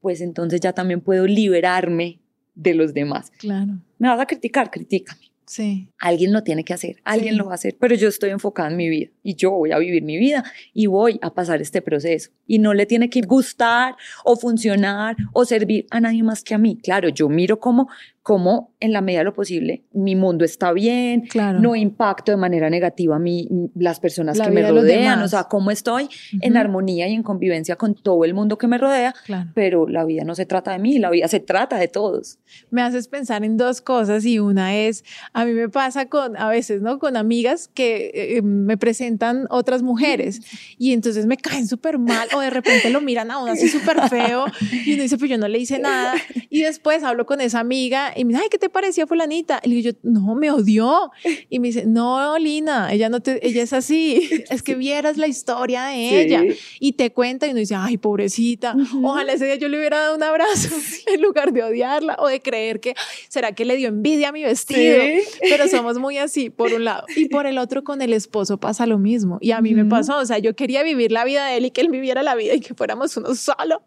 pues 0.00 0.22
entonces 0.22 0.62
ya 0.62 0.72
también 0.72 1.02
puedo 1.02 1.26
liberarme 1.26 2.20
de 2.54 2.72
los 2.72 2.94
demás. 2.94 3.32
Claro. 3.36 3.80
Me 3.98 4.08
vas 4.08 4.20
a 4.20 4.24
criticar, 4.24 4.70
critícame. 4.70 5.35
Sí. 5.46 5.88
Alguien 5.98 6.32
lo 6.32 6.42
tiene 6.42 6.64
que 6.64 6.74
hacer, 6.74 6.96
alguien 7.04 7.36
lo 7.36 7.46
va 7.46 7.52
a 7.52 7.54
hacer, 7.54 7.76
pero 7.78 7.94
yo 7.94 8.08
estoy 8.08 8.30
enfocada 8.30 8.68
en 8.68 8.76
mi 8.76 8.88
vida 8.88 9.10
y 9.26 9.34
yo 9.34 9.50
voy 9.50 9.72
a 9.72 9.78
vivir 9.78 10.04
mi 10.04 10.16
vida 10.16 10.44
y 10.72 10.86
voy 10.86 11.18
a 11.20 11.34
pasar 11.34 11.60
este 11.60 11.82
proceso. 11.82 12.30
Y 12.46 12.60
no 12.60 12.74
le 12.74 12.86
tiene 12.86 13.10
que 13.10 13.22
gustar 13.22 13.96
o 14.24 14.36
funcionar 14.36 15.16
o 15.32 15.44
servir 15.44 15.86
a 15.90 16.00
nadie 16.00 16.22
más 16.22 16.44
que 16.44 16.54
a 16.54 16.58
mí. 16.58 16.78
Claro, 16.80 17.08
yo 17.08 17.28
miro 17.28 17.58
cómo 17.58 17.88
cómo 18.26 18.74
en 18.80 18.92
la 18.92 19.02
medida 19.02 19.20
de 19.20 19.26
lo 19.26 19.34
posible 19.34 19.84
mi 19.92 20.16
mundo 20.16 20.44
está 20.44 20.72
bien, 20.72 21.28
no 21.60 21.76
impacto 21.76 22.32
de 22.32 22.36
manera 22.36 22.68
negativa 22.68 23.14
a 23.14 23.18
mí, 23.20 23.48
las 23.76 24.00
personas 24.00 24.40
que 24.40 24.50
me 24.50 24.68
rodean, 24.68 25.22
o 25.22 25.28
sea, 25.28 25.44
cómo 25.44 25.70
estoy 25.70 26.08
en 26.40 26.56
armonía 26.56 27.06
y 27.06 27.12
en 27.12 27.22
convivencia 27.22 27.76
con 27.76 27.94
todo 27.94 28.24
el 28.24 28.34
mundo 28.34 28.58
que 28.58 28.66
me 28.66 28.78
rodea, 28.78 29.14
pero 29.54 29.86
la 29.86 30.04
vida 30.04 30.24
no 30.24 30.34
se 30.34 30.44
trata 30.44 30.72
de 30.72 30.80
mí, 30.80 30.98
la 30.98 31.10
vida 31.10 31.28
se 31.28 31.38
trata 31.38 31.78
de 31.78 31.86
todos. 31.86 32.40
Me 32.72 32.82
haces 32.82 33.06
pensar 33.06 33.44
en 33.44 33.56
dos 33.56 33.80
cosas 33.80 34.24
y 34.24 34.40
una 34.40 34.74
es, 34.74 35.04
a 35.32 35.44
mí 35.44 35.52
me 35.52 35.68
pasa 35.68 36.08
con, 36.08 36.36
a 36.36 36.48
veces, 36.48 36.82
¿no? 36.82 36.98
Con 36.98 37.16
amigas 37.16 37.68
que 37.68 38.10
eh, 38.12 38.42
me 38.42 38.76
presentan 38.76 39.15
otras 39.50 39.82
mujeres 39.82 40.40
y 40.78 40.92
entonces 40.92 41.26
me 41.26 41.36
caen 41.36 41.66
súper 41.66 41.98
mal 41.98 42.28
o 42.34 42.40
de 42.40 42.50
repente 42.50 42.90
lo 42.90 43.00
miran 43.00 43.30
a 43.30 43.38
uno 43.38 43.52
así 43.52 43.68
súper 43.68 44.08
feo 44.08 44.46
y 44.84 44.94
uno 44.94 45.02
dice, 45.02 45.18
pues 45.18 45.30
yo 45.30 45.38
no 45.38 45.48
le 45.48 45.58
hice 45.58 45.78
nada 45.78 46.14
y 46.50 46.62
después 46.62 47.02
hablo 47.02 47.26
con 47.26 47.40
esa 47.40 47.60
amiga 47.60 48.12
y 48.16 48.24
me 48.24 48.32
dice, 48.32 48.42
ay, 48.44 48.48
¿qué 48.50 48.58
te 48.58 48.68
parecía 48.68 49.06
fulanita? 49.06 49.60
Y 49.62 49.68
le 49.68 49.74
digo 49.76 49.90
yo, 49.90 49.98
no, 50.02 50.34
me 50.34 50.50
odió. 50.50 51.10
Y 51.50 51.58
me 51.58 51.68
dice, 51.68 51.84
no, 51.86 52.38
Lina, 52.38 52.92
ella 52.92 53.08
no 53.08 53.20
te, 53.20 53.46
ella 53.46 53.62
es 53.62 53.72
así. 53.72 54.28
Es 54.50 54.62
que 54.62 54.74
vieras 54.74 55.16
la 55.16 55.26
historia 55.26 55.86
de 55.86 56.20
ella. 56.20 56.42
Y 56.80 56.92
te 56.92 57.12
cuenta 57.12 57.46
y 57.46 57.50
uno 57.50 57.60
dice, 57.60 57.74
ay, 57.74 57.98
pobrecita, 57.98 58.76
ojalá 59.02 59.32
ese 59.32 59.46
día 59.46 59.56
yo 59.56 59.68
le 59.68 59.78
hubiera 59.78 59.98
dado 59.98 60.16
un 60.16 60.22
abrazo 60.22 60.68
en 61.12 61.20
lugar 61.20 61.52
de 61.52 61.62
odiarla 61.62 62.16
o 62.18 62.28
de 62.28 62.40
creer 62.40 62.80
que, 62.80 62.94
¿será 63.28 63.52
que 63.52 63.64
le 63.64 63.76
dio 63.76 63.88
envidia 63.88 64.30
a 64.30 64.32
mi 64.32 64.42
vestido? 64.42 64.96
Pero 65.40 65.68
somos 65.68 65.98
muy 65.98 66.18
así, 66.18 66.50
por 66.50 66.72
un 66.72 66.84
lado. 66.84 67.06
Y 67.16 67.28
por 67.28 67.46
el 67.46 67.58
otro, 67.58 67.84
con 67.84 68.02
el 68.02 68.12
esposo 68.12 68.58
pasa 68.58 68.86
lo 68.86 68.98
mismo. 68.98 69.05
Y 69.40 69.52
a 69.52 69.60
mí 69.60 69.74
me 69.74 69.84
pasó, 69.84 70.18
o 70.18 70.26
sea, 70.26 70.38
yo 70.38 70.54
quería 70.54 70.82
vivir 70.82 71.12
la 71.12 71.24
vida 71.24 71.46
de 71.46 71.56
él 71.56 71.66
y 71.66 71.70
que 71.70 71.80
él 71.80 71.88
viviera 71.88 72.22
la 72.22 72.34
vida 72.34 72.54
y 72.54 72.60
que 72.60 72.74
fuéramos 72.74 73.16
uno 73.16 73.34
solo 73.34 73.82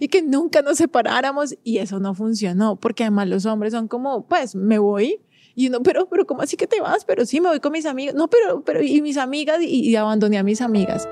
y 0.00 0.08
que 0.08 0.22
nunca 0.22 0.62
nos 0.62 0.78
separáramos. 0.78 1.56
Y 1.64 1.78
eso 1.78 2.00
no 2.00 2.14
funcionó, 2.14 2.76
porque 2.76 3.04
además 3.04 3.28
los 3.28 3.46
hombres 3.46 3.72
son 3.72 3.88
como, 3.88 4.26
pues 4.26 4.54
me 4.54 4.78
voy. 4.78 5.20
Y 5.54 5.68
no, 5.68 5.82
pero, 5.82 6.08
pero, 6.08 6.26
¿cómo 6.26 6.42
así 6.42 6.56
que 6.56 6.66
te 6.66 6.80
vas? 6.80 7.04
Pero 7.04 7.26
sí, 7.26 7.40
me 7.40 7.48
voy 7.48 7.60
con 7.60 7.72
mis 7.72 7.86
amigas. 7.86 8.14
No, 8.14 8.28
pero, 8.28 8.62
pero, 8.64 8.82
y 8.82 9.02
mis 9.02 9.16
amigas, 9.16 9.60
y, 9.62 9.94
abandoné 9.96 10.38
a 10.38 10.42
mis 10.42 10.60
amigas. 10.60 11.08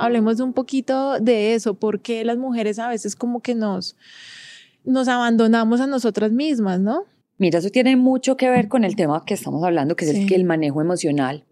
Hablemos 0.00 0.40
un 0.40 0.52
poquito 0.52 1.18
de 1.20 1.54
eso, 1.54 1.74
porque 1.74 2.24
las 2.24 2.38
mujeres 2.38 2.78
a 2.78 2.88
veces 2.88 3.16
como 3.16 3.40
que 3.40 3.54
nos, 3.54 3.96
nos 4.84 5.08
abandonamos 5.08 5.80
a 5.80 5.86
nosotras 5.86 6.32
mismas, 6.32 6.80
¿no? 6.80 7.04
Mira, 7.38 7.58
eso 7.58 7.70
tiene 7.70 7.96
mucho 7.96 8.36
que 8.36 8.50
ver 8.50 8.68
con 8.68 8.84
el 8.84 8.96
tema 8.96 9.24
que 9.24 9.34
estamos 9.34 9.64
hablando, 9.64 9.96
que 9.96 10.04
es 10.04 10.14
el, 10.14 10.32
el 10.32 10.44
manejo 10.44 10.80
emocional. 10.80 11.44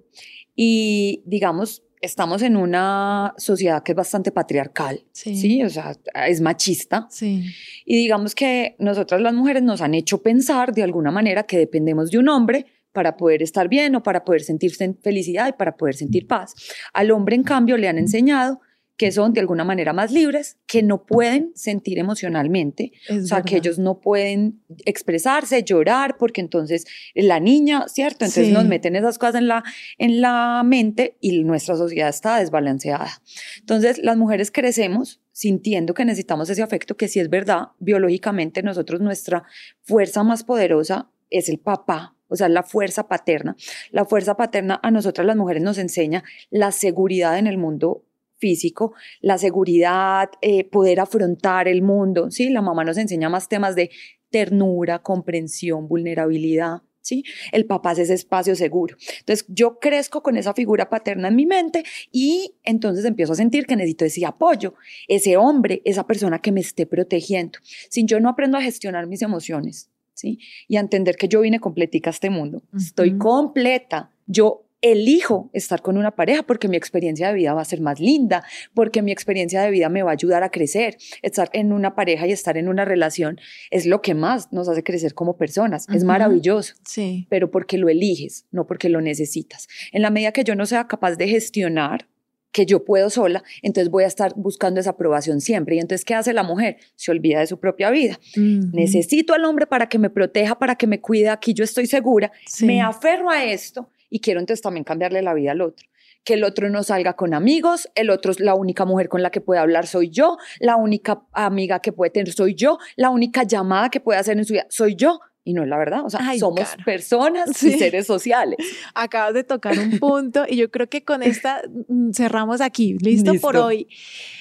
Y 0.54 1.22
digamos, 1.24 1.82
estamos 2.00 2.42
en 2.42 2.56
una 2.56 3.34
sociedad 3.38 3.82
que 3.82 3.92
es 3.92 3.96
bastante 3.96 4.30
patriarcal, 4.30 5.04
sí, 5.12 5.62
o 5.62 5.68
sea, 5.70 5.96
es 6.26 6.40
machista. 6.40 7.06
Sí. 7.10 7.44
Y 7.84 7.96
digamos 7.96 8.34
que 8.34 8.76
nosotras 8.78 9.20
las 9.20 9.34
mujeres 9.34 9.62
nos 9.62 9.80
han 9.80 9.94
hecho 9.94 10.22
pensar 10.22 10.72
de 10.72 10.82
alguna 10.82 11.10
manera 11.10 11.44
que 11.44 11.58
dependemos 11.58 12.10
de 12.10 12.18
un 12.18 12.28
hombre 12.28 12.66
para 12.92 13.16
poder 13.16 13.42
estar 13.42 13.68
bien 13.68 13.95
o 13.95 14.02
para 14.02 14.25
poder 14.25 14.42
sentirse 14.42 14.85
en 14.85 14.99
felicidad 14.99 15.49
y 15.49 15.52
para 15.52 15.76
poder 15.76 15.95
sentir 15.95 16.26
paz. 16.26 16.54
Al 16.92 17.11
hombre, 17.11 17.37
en 17.37 17.42
cambio, 17.42 17.76
le 17.76 17.88
han 17.88 17.99
enseñado 17.99 18.61
que 18.99 19.12
son 19.12 19.33
de 19.33 19.40
alguna 19.40 19.62
manera 19.62 19.92
más 19.92 20.11
libres, 20.11 20.59
que 20.66 20.83
no 20.83 21.07
pueden 21.07 21.52
sentir 21.54 22.00
emocionalmente, 22.00 22.92
o 23.09 23.25
sea, 23.25 23.42
que 23.42 23.57
ellos 23.57 23.78
no 23.78 24.00
pueden 24.00 24.61
expresarse, 24.85 25.62
llorar, 25.62 26.16
porque 26.18 26.40
entonces 26.40 26.85
la 27.14 27.38
niña, 27.38 27.87
¿cierto? 27.87 28.25
Entonces 28.25 28.52
nos 28.52 28.64
meten 28.64 28.97
esas 28.97 29.16
cosas 29.16 29.37
en 29.37 29.47
la, 29.47 29.62
en 29.99 30.21
la 30.21 30.62
mente 30.64 31.16
y 31.21 31.45
nuestra 31.45 31.76
sociedad 31.76 32.09
está 32.09 32.40
desbalanceada. 32.40 33.23
Entonces 33.61 33.99
las 34.02 34.16
mujeres 34.16 34.50
crecemos 34.50 35.21
sintiendo 35.30 35.95
que 35.95 36.04
necesitamos 36.04 36.50
ese 36.50 36.64
afecto, 36.64 36.97
que 36.97 37.07
si 37.07 37.21
es 37.21 37.30
verdad, 37.30 37.68
biológicamente 37.78 38.64
nosotros 38.64 39.00
nuestra 39.00 39.45
fuerza 39.83 40.25
más 40.25 40.42
poderosa 40.42 41.09
es 41.30 41.49
el 41.49 41.61
papá, 41.61 42.16
o 42.28 42.37
sea, 42.37 42.49
la 42.49 42.62
fuerza 42.62 43.08
paterna. 43.08 43.56
La 43.90 44.04
fuerza 44.04 44.37
paterna 44.37 44.80
a 44.82 44.90
nosotras 44.90 45.26
las 45.26 45.37
mujeres 45.37 45.62
nos 45.62 45.78
enseña 45.78 46.25
la 46.50 46.73
seguridad 46.73 47.38
en 47.38 47.47
el 47.47 47.58
mundo 47.58 48.04
físico, 48.38 48.94
la 49.20 49.37
seguridad, 49.38 50.30
eh, 50.40 50.64
poder 50.64 51.00
afrontar 51.00 51.68
el 51.68 51.82
mundo, 51.82 52.30
¿sí? 52.30 52.50
La 52.50 52.62
mamá 52.62 52.85
nos 52.85 52.97
enseña 52.97 53.28
más 53.28 53.49
temas 53.49 53.75
de 53.75 53.90
ternura, 54.30 55.00
comprensión, 55.00 55.88
vulnerabilidad, 55.88 56.82
¿sí? 57.00 57.25
El 57.52 57.66
papá 57.66 57.92
es 57.92 58.00
ese 58.00 58.14
espacio 58.14 58.54
seguro. 58.54 58.97
Entonces, 59.20 59.47
yo 59.49 59.78
crezco 59.78 60.23
con 60.23 60.37
esa 60.37 60.54
figura 60.54 60.88
paterna 60.88 61.28
en 61.28 61.37
mi 61.37 61.47
mente 61.47 61.82
y 62.12 62.54
entonces 62.62 63.04
empiezo 63.04 63.32
a 63.32 63.37
sentir 63.37 63.66
que 63.66 63.76
necesito 63.76 64.04
ese 64.04 64.25
apoyo, 64.25 64.75
ese 65.08 65.37
hombre, 65.37 65.82
esa 65.85 66.06
persona 66.06 66.40
que 66.40 66.52
me 66.52 66.61
esté 66.61 66.87
protegiendo. 66.87 67.58
Si 67.90 68.04
yo 68.04 68.20
no 68.20 68.28
aprendo 68.28 68.58
a 68.58 68.62
gestionar 68.62 69.06
mis 69.06 69.23
emociones, 69.23 69.90
¿sí? 70.18 70.40
Y 70.66 70.76
a 70.76 70.80
entender 70.80 71.16
que 71.16 71.28
yo 71.28 71.40
vine 71.40 71.60
completica 71.60 72.10
a 72.10 72.12
este 72.12 72.28
mundo, 72.28 72.62
estoy 72.75 73.16
completa, 73.16 74.10
yo 74.26 74.64
elijo 74.80 75.50
estar 75.52 75.82
con 75.82 75.96
una 75.96 76.12
pareja 76.12 76.42
porque 76.42 76.68
mi 76.68 76.76
experiencia 76.76 77.28
de 77.28 77.34
vida 77.34 77.54
va 77.54 77.62
a 77.62 77.64
ser 77.64 77.80
más 77.80 78.00
linda, 78.00 78.44
porque 78.75 79.02
mi 79.02 79.12
experiencia 79.12 79.62
de 79.62 79.70
vida 79.70 79.88
me 79.88 80.02
va 80.02 80.10
a 80.10 80.12
ayudar 80.12 80.42
a 80.42 80.50
crecer. 80.50 80.96
Estar 81.22 81.50
en 81.52 81.72
una 81.72 81.94
pareja 81.94 82.26
y 82.26 82.32
estar 82.32 82.56
en 82.56 82.68
una 82.68 82.84
relación 82.84 83.40
es 83.70 83.87
lo 83.87 84.02
que 84.02 84.14
más 84.14 84.52
nos 84.52 84.68
hace 84.68 84.82
crecer 84.82 85.14
como 85.14 85.37
personas. 85.37 85.87
Es 85.88 86.04
maravilloso, 86.04 86.75
sí. 86.84 87.26
pero 87.28 87.50
porque 87.50 87.78
lo 87.78 87.88
eliges, 87.88 88.46
no 88.50 88.66
porque 88.66 88.88
lo 88.88 89.00
necesitas. 89.00 89.68
En 89.92 90.02
la 90.02 90.10
medida 90.10 90.32
que 90.32 90.44
yo 90.44 90.54
no 90.54 90.66
sea 90.66 90.87
capaz 90.87 91.16
de 91.16 91.28
gestionar 91.28 92.08
que 92.52 92.66
yo 92.66 92.84
puedo 92.84 93.10
sola, 93.10 93.42
entonces 93.62 93.90
voy 93.90 94.04
a 94.04 94.06
estar 94.06 94.32
buscando 94.36 94.80
esa 94.80 94.90
aprobación 94.90 95.40
siempre. 95.40 95.76
Y 95.76 95.78
entonces, 95.80 96.04
¿qué 96.04 96.14
hace 96.14 96.32
la 96.32 96.42
mujer? 96.42 96.78
Se 96.96 97.10
olvida 97.10 97.40
de 97.40 97.46
su 97.46 97.58
propia 97.58 97.90
vida. 97.90 98.18
Necesito 98.36 99.34
al 99.34 99.44
hombre 99.44 99.66
para 99.66 99.88
que 99.88 99.98
me 99.98 100.10
proteja, 100.10 100.58
para 100.58 100.76
que 100.76 100.86
me 100.86 101.00
cuide, 101.00 101.28
aquí 101.28 101.54
yo 101.54 101.64
estoy 101.64 101.86
segura, 101.86 102.32
me 102.62 102.80
aferro 102.80 103.30
a 103.30 103.44
esto 103.44 103.88
y 104.10 104.20
quiero 104.20 104.40
entonces 104.40 104.62
también 104.62 104.84
cambiarle 104.84 105.22
la 105.22 105.34
vida 105.34 105.52
al 105.52 105.60
otro. 105.60 105.86
Que 106.24 106.34
el 106.34 106.44
otro 106.44 106.68
no 106.68 106.82
salga 106.82 107.14
con 107.14 107.32
amigos, 107.32 107.88
el 107.94 108.10
otro 108.10 108.32
es 108.32 108.40
la 108.40 108.54
única 108.54 108.84
mujer 108.84 109.08
con 109.08 109.22
la 109.22 109.30
que 109.30 109.40
puede 109.40 109.60
hablar 109.60 109.86
soy 109.86 110.10
yo, 110.10 110.36
la 110.58 110.76
única 110.76 111.22
amiga 111.32 111.80
que 111.80 111.92
puede 111.92 112.10
tener 112.10 112.32
soy 112.32 112.54
yo, 112.54 112.78
la 112.96 113.10
única 113.10 113.44
llamada 113.44 113.88
que 113.88 114.00
puede 114.00 114.18
hacer 114.18 114.36
en 114.36 114.44
su 114.44 114.54
vida 114.54 114.66
soy 114.68 114.94
yo. 114.94 115.20
Y 115.48 115.54
no 115.54 115.62
es 115.62 115.68
la 115.70 115.78
verdad, 115.78 116.04
o 116.04 116.10
sea, 116.10 116.20
somos 116.38 116.76
personas 116.84 117.62
y 117.62 117.78
seres 117.78 118.06
sociales. 118.06 118.58
Acabas 118.94 119.32
de 119.32 119.44
tocar 119.44 119.78
un 119.78 119.98
punto 119.98 120.44
y 120.46 120.56
yo 120.56 120.70
creo 120.70 120.90
que 120.90 121.04
con 121.04 121.22
esta 121.22 121.62
mm, 121.88 122.10
cerramos 122.12 122.60
aquí. 122.60 122.98
¿Listo, 123.00 123.32
Listo. 123.32 123.46
por 123.46 123.56
hoy? 123.56 123.88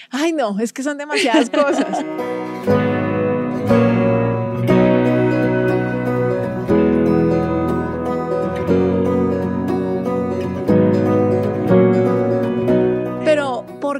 Ay, 0.09 0.33
no, 0.33 0.59
es 0.59 0.73
que 0.73 0.83
son 0.83 0.97
demasiadas 0.97 1.49
cosas. 1.49 2.03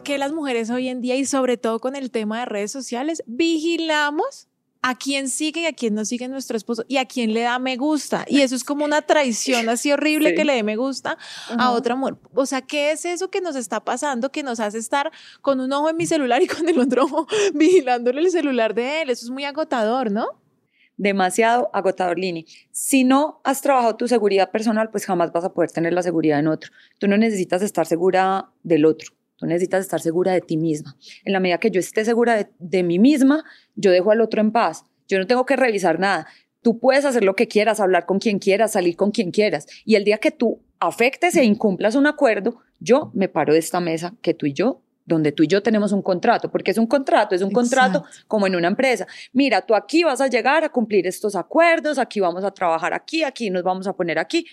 que 0.07 0.17
las 0.17 0.31
mujeres 0.31 0.69
hoy 0.69 0.87
en 0.87 1.01
día 1.01 1.17
y 1.17 1.25
sobre 1.25 1.57
todo 1.57 1.81
con 1.81 1.97
el 1.97 2.11
tema 2.11 2.39
de 2.39 2.45
redes 2.45 2.71
sociales 2.71 3.23
vigilamos 3.25 4.47
a 4.81 4.95
quién 4.95 5.29
sigue 5.29 5.61
y 5.61 5.65
a 5.65 5.73
quién 5.73 5.95
no 5.95 6.05
sigue 6.05 6.27
nuestro 6.27 6.57
esposo 6.57 6.85
y 6.87 6.97
a 6.97 7.05
quién 7.05 7.33
le 7.33 7.41
da 7.41 7.59
me 7.59 7.77
gusta. 7.77 8.25
Y 8.27 8.41
eso 8.41 8.55
es 8.55 8.63
como 8.63 8.85
una 8.85 9.01
traición 9.01 9.69
así 9.69 9.91
horrible 9.91 10.35
que 10.35 10.45
le 10.45 10.53
dé 10.53 10.63
me 10.63 10.75
gusta 10.75 11.17
a 11.57 11.71
otra 11.71 11.95
mujer. 11.95 12.15
O 12.33 12.45
sea, 12.45 12.61
¿qué 12.61 12.91
es 12.91 13.05
eso 13.05 13.29
que 13.29 13.41
nos 13.41 13.55
está 13.55 13.83
pasando 13.83 14.31
que 14.31 14.43
nos 14.43 14.59
hace 14.59 14.77
estar 14.77 15.11
con 15.41 15.59
un 15.59 15.71
ojo 15.73 15.89
en 15.89 15.97
mi 15.97 16.05
celular 16.05 16.41
y 16.41 16.47
con 16.47 16.67
el 16.67 16.79
otro 16.79 17.03
ojo 17.03 17.27
vigilándole 17.53 18.21
el 18.21 18.31
celular 18.31 18.73
de 18.73 19.01
él? 19.01 19.09
Eso 19.09 19.25
es 19.25 19.29
muy 19.31 19.45
agotador, 19.45 20.11
¿no? 20.11 20.27
demasiado 20.97 21.69
agotador, 21.73 22.17
Lini. 22.17 22.45
Si 22.71 23.03
no 23.03 23.39
has 23.43 23.61
trabajado 23.61 23.95
tu 23.95 24.07
seguridad 24.07 24.51
personal, 24.51 24.89
pues 24.89 25.05
jamás 25.05 25.31
vas 25.31 25.45
a 25.45 25.53
poder 25.53 25.71
tener 25.71 25.93
la 25.93 26.01
seguridad 26.01 26.39
en 26.39 26.47
otro. 26.47 26.71
Tú 26.97 27.07
no 27.07 27.17
necesitas 27.17 27.61
estar 27.61 27.85
segura 27.85 28.49
del 28.63 28.85
otro. 28.85 29.16
Tú 29.37 29.45
necesitas 29.45 29.81
estar 29.81 30.01
segura 30.01 30.33
de 30.33 30.41
ti 30.41 30.57
misma. 30.57 30.97
En 31.23 31.33
la 31.33 31.39
medida 31.39 31.59
que 31.59 31.71
yo 31.71 31.79
esté 31.79 32.03
segura 32.03 32.49
de, 32.57 32.83
mí 32.83 32.99
misma, 32.99 33.43
yo 33.75 33.91
dejo 33.91 34.11
al 34.11 34.21
otro 34.21 34.41
en 34.41 34.51
paz. 34.51 34.83
Yo 35.07 35.19
no 35.19 35.27
tengo 35.27 35.45
que 35.45 35.55
revisar 35.55 35.99
nada. 35.99 36.27
Tú 36.61 36.79
puedes 36.79 37.05
hacer 37.05 37.23
lo 37.23 37.35
que 37.35 37.47
quieras, 37.47 37.79
hablar 37.79 38.05
con 38.05 38.19
quien 38.19 38.39
quieras, 38.39 38.73
salir 38.73 38.95
con 38.95 39.11
quien 39.11 39.31
quieras. 39.31 39.67
Y 39.85 39.95
el 39.95 40.03
día 40.03 40.17
que 40.17 40.31
tú 40.31 40.59
afectes 40.79 41.35
e 41.35 41.43
incumplas 41.43 41.95
un 41.95 42.07
acuerdo, 42.07 42.57
yo 42.79 43.11
me 43.13 43.29
paro 43.29 43.53
de 43.53 43.59
esta 43.59 43.79
mesa 43.79 44.15
que 44.21 44.33
tú 44.33 44.47
y 44.47 44.53
yo 44.53 44.81
donde 45.07 45.31
tú 45.31 45.43
y 45.43 45.47
yo 45.47 45.63
tenemos 45.63 45.93
un 45.93 46.01
contrato, 46.01 46.51
porque 46.51 46.71
es 46.71 46.77
un 46.77 46.85
contrato, 46.85 47.33
es 47.33 47.41
un 47.41 47.49
contrato 47.49 48.03
como 48.27 48.45
en 48.45 48.57
una 48.57 48.67
empresa. 48.67 49.07
Mira, 49.31 49.61
tú 49.61 49.73
aquí 49.73 50.03
vas 50.03 50.19
a 50.19 50.27
llegar 50.27 50.65
a 50.65 50.69
cumplir 50.69 51.07
estos 51.07 51.35
acuerdos, 51.35 51.97
aquí 51.97 52.19
vamos 52.19 52.43
a 52.43 52.51
trabajar 52.51 52.93
aquí, 52.93 53.23
aquí 53.23 53.49
nos 53.49 53.63
vamos 53.63 53.87
a 53.87 53.93
poner 53.93 54.19
aquí. 54.19 54.45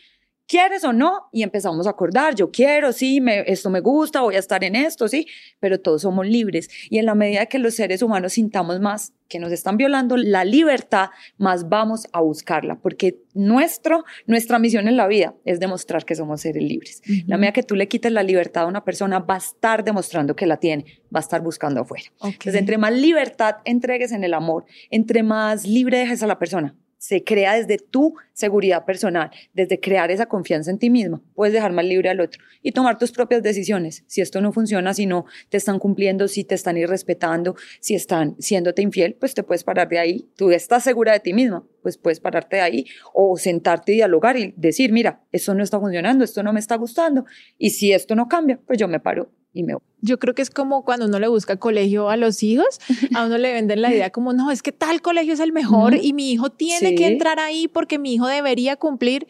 ¿Quieres 0.46 0.84
o 0.84 0.92
no? 0.92 1.28
Y 1.32 1.42
empezamos 1.42 1.86
a 1.86 1.90
acordar, 1.90 2.34
yo 2.34 2.50
quiero, 2.50 2.92
sí, 2.92 3.20
me, 3.20 3.44
esto 3.46 3.70
me 3.70 3.80
gusta, 3.80 4.20
voy 4.20 4.36
a 4.36 4.38
estar 4.38 4.62
en 4.62 4.76
esto, 4.76 5.08
sí, 5.08 5.26
pero 5.58 5.80
todos 5.80 6.02
somos 6.02 6.26
libres. 6.26 6.68
Y 6.90 6.98
en 6.98 7.06
la 7.06 7.14
medida 7.14 7.46
que 7.46 7.58
los 7.58 7.74
seres 7.74 8.02
humanos 8.02 8.34
sintamos 8.34 8.78
más 8.78 9.14
que 9.28 9.38
nos 9.38 9.52
están 9.52 9.78
violando 9.78 10.18
la 10.18 10.44
libertad, 10.44 11.08
más 11.38 11.70
vamos 11.70 12.06
a 12.12 12.20
buscarla, 12.20 12.76
porque 12.76 13.22
nuestro, 13.32 14.04
nuestra 14.26 14.58
misión 14.58 14.86
en 14.86 14.98
la 14.98 15.06
vida 15.06 15.34
es 15.46 15.60
demostrar 15.60 16.04
que 16.04 16.14
somos 16.14 16.42
seres 16.42 16.62
libres. 16.62 17.02
La 17.26 17.38
medida 17.38 17.52
que 17.52 17.62
tú 17.62 17.74
le 17.74 17.88
quites 17.88 18.12
la 18.12 18.22
libertad 18.22 18.64
a 18.64 18.66
una 18.66 18.84
persona, 18.84 19.20
va 19.20 19.36
a 19.36 19.38
estar 19.38 19.82
demostrando 19.82 20.36
que 20.36 20.46
la 20.46 20.58
tiene, 20.58 20.84
va 21.04 21.20
a 21.20 21.22
estar 21.22 21.40
buscando 21.40 21.80
afuera. 21.80 22.04
Entonces, 22.22 22.54
entre 22.54 22.76
más 22.76 22.92
libertad 22.92 23.56
entregues 23.64 24.12
en 24.12 24.24
el 24.24 24.34
amor, 24.34 24.66
entre 24.90 25.22
más 25.22 25.66
libre 25.66 25.98
dejes 25.98 26.22
a 26.22 26.26
la 26.26 26.38
persona, 26.38 26.76
se 27.04 27.22
crea 27.22 27.54
desde 27.54 27.76
tu 27.76 28.14
seguridad 28.32 28.86
personal, 28.86 29.30
desde 29.52 29.78
crear 29.78 30.10
esa 30.10 30.24
confianza 30.24 30.70
en 30.70 30.78
ti 30.78 30.88
misma. 30.88 31.20
Puedes 31.34 31.52
dejar 31.52 31.70
más 31.70 31.84
libre 31.84 32.08
al 32.08 32.18
otro 32.18 32.42
y 32.62 32.72
tomar 32.72 32.96
tus 32.96 33.12
propias 33.12 33.42
decisiones. 33.42 34.04
Si 34.06 34.22
esto 34.22 34.40
no 34.40 34.54
funciona, 34.54 34.94
si 34.94 35.04
no 35.04 35.26
te 35.50 35.58
están 35.58 35.78
cumpliendo, 35.78 36.28
si 36.28 36.44
te 36.44 36.54
están 36.54 36.78
irrespetando, 36.78 37.56
si 37.80 37.94
están 37.94 38.36
siéndote 38.38 38.80
infiel, 38.80 39.16
pues 39.20 39.34
te 39.34 39.42
puedes 39.42 39.64
parar 39.64 39.90
de 39.90 39.98
ahí. 39.98 40.30
Tú 40.34 40.50
estás 40.50 40.82
segura 40.82 41.12
de 41.12 41.20
ti 41.20 41.34
misma, 41.34 41.66
pues 41.82 41.98
puedes 41.98 42.20
pararte 42.20 42.56
de 42.56 42.62
ahí 42.62 42.86
o 43.12 43.36
sentarte 43.36 43.92
y 43.92 43.96
dialogar 43.96 44.38
y 44.38 44.54
decir, 44.56 44.90
mira, 44.90 45.20
esto 45.30 45.52
no 45.52 45.62
está 45.62 45.78
funcionando, 45.78 46.24
esto 46.24 46.42
no 46.42 46.54
me 46.54 46.60
está 46.60 46.76
gustando. 46.76 47.26
Y 47.58 47.68
si 47.70 47.92
esto 47.92 48.14
no 48.14 48.28
cambia, 48.28 48.58
pues 48.66 48.78
yo 48.78 48.88
me 48.88 48.98
paro 48.98 49.30
y 49.52 49.62
me 49.62 49.76
yo 50.04 50.18
creo 50.18 50.34
que 50.34 50.42
es 50.42 50.50
como 50.50 50.84
cuando 50.84 51.06
uno 51.06 51.18
le 51.18 51.28
busca 51.28 51.56
colegio 51.56 52.10
a 52.10 52.16
los 52.16 52.42
hijos, 52.42 52.78
a 53.14 53.24
uno 53.24 53.38
le 53.38 53.52
venden 53.52 53.80
la 53.80 53.92
idea 53.92 54.10
como, 54.10 54.32
no, 54.32 54.50
es 54.50 54.62
que 54.62 54.70
tal 54.70 55.00
colegio 55.00 55.32
es 55.32 55.40
el 55.40 55.52
mejor 55.52 55.94
y 55.94 56.12
mi 56.12 56.30
hijo 56.30 56.50
tiene 56.50 56.94
que 56.94 57.06
entrar 57.06 57.38
ahí 57.40 57.68
porque 57.68 57.98
mi 57.98 58.14
hijo 58.14 58.26
debería 58.26 58.76
cumplir. 58.76 59.26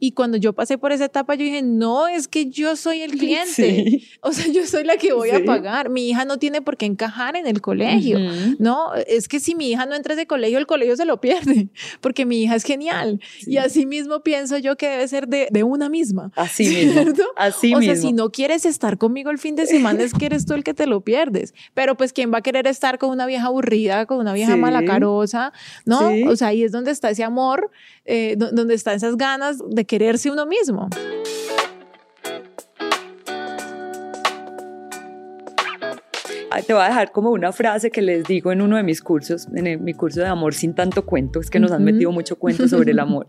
Y 0.00 0.12
cuando 0.12 0.36
yo 0.36 0.52
pasé 0.52 0.76
por 0.76 0.92
esa 0.92 1.06
etapa, 1.06 1.34
yo 1.34 1.44
dije, 1.44 1.62
no, 1.62 2.08
es 2.08 2.26
que 2.28 2.50
yo 2.50 2.76
soy 2.76 3.00
el 3.02 3.12
cliente. 3.18 4.02
O 4.20 4.32
sea, 4.32 4.52
yo 4.52 4.66
soy 4.66 4.84
la 4.84 4.96
que 4.96 5.12
voy 5.12 5.30
a 5.30 5.44
pagar. 5.44 5.88
Mi 5.88 6.10
hija 6.10 6.24
no 6.24 6.38
tiene 6.38 6.62
por 6.62 6.76
qué 6.76 6.86
encajar 6.86 7.36
en 7.36 7.46
el 7.46 7.60
colegio. 7.60 8.18
No, 8.58 8.92
es 9.06 9.28
que 9.28 9.40
si 9.40 9.54
mi 9.54 9.70
hija 9.70 9.86
no 9.86 9.94
entra 9.94 10.14
a 10.14 10.16
ese 10.16 10.26
colegio, 10.26 10.58
el 10.58 10.66
colegio 10.66 10.96
se 10.96 11.04
lo 11.04 11.20
pierde, 11.20 11.68
porque 12.00 12.26
mi 12.26 12.42
hija 12.42 12.56
es 12.56 12.64
genial. 12.64 13.20
Y 13.46 13.58
así 13.58 13.86
mismo 13.86 14.20
pienso 14.22 14.58
yo 14.58 14.76
que 14.76 14.88
debe 14.88 15.08
ser 15.08 15.28
de, 15.28 15.48
de 15.50 15.62
una 15.62 15.88
misma. 15.88 16.32
Así 16.34 16.66
mismo. 16.68 17.14
Así 17.36 17.74
o 17.74 17.80
sea, 17.80 17.96
si 17.96 18.12
no 18.12 18.30
quieres 18.30 18.66
estar 18.66 18.98
conmigo 18.98 19.30
el 19.30 19.38
fin 19.38 19.56
de 19.56 19.66
semana, 19.66 20.02
es 20.02 20.12
que 20.14 20.26
eres 20.26 20.46
tú 20.46 20.54
el 20.54 20.64
que 20.64 20.74
te 20.74 20.86
lo 20.86 21.02
pierdes. 21.02 21.54
Pero 21.74 21.96
pues, 21.96 22.12
¿quién 22.12 22.32
va 22.32 22.38
a 22.38 22.42
querer 22.42 22.66
estar 22.66 22.98
con 22.98 23.10
una 23.10 23.26
vieja 23.26 23.46
aburrida, 23.46 24.06
con 24.06 24.18
una 24.18 24.32
vieja 24.32 24.56
malacarosa? 24.56 25.52
¿No? 25.84 26.10
O 26.28 26.36
sea, 26.36 26.48
ahí 26.48 26.62
es 26.62 26.72
donde 26.72 26.90
está 26.90 27.10
ese 27.10 27.24
amor, 27.24 27.70
eh, 28.04 28.36
donde 28.36 28.74
están 28.74 28.96
esas 28.96 29.16
ganas 29.16 29.58
de 29.68 29.84
quererse 29.84 30.30
uno 30.30 30.46
mismo. 30.46 30.88
te 36.62 36.72
voy 36.72 36.82
a 36.82 36.86
dejar 36.86 37.12
como 37.12 37.30
una 37.30 37.52
frase 37.52 37.90
que 37.90 38.02
les 38.02 38.24
digo 38.24 38.52
en 38.52 38.62
uno 38.62 38.76
de 38.76 38.82
mis 38.82 39.02
cursos, 39.02 39.48
en 39.54 39.82
mi 39.82 39.94
curso 39.94 40.20
de 40.20 40.26
amor 40.26 40.54
sin 40.54 40.74
tanto 40.74 41.04
cuento, 41.04 41.40
es 41.40 41.50
que 41.50 41.58
nos 41.58 41.72
han 41.72 41.84
metido 41.84 42.12
mucho 42.12 42.36
cuento 42.36 42.68
sobre 42.68 42.92
el 42.92 42.98
amor. 43.00 43.26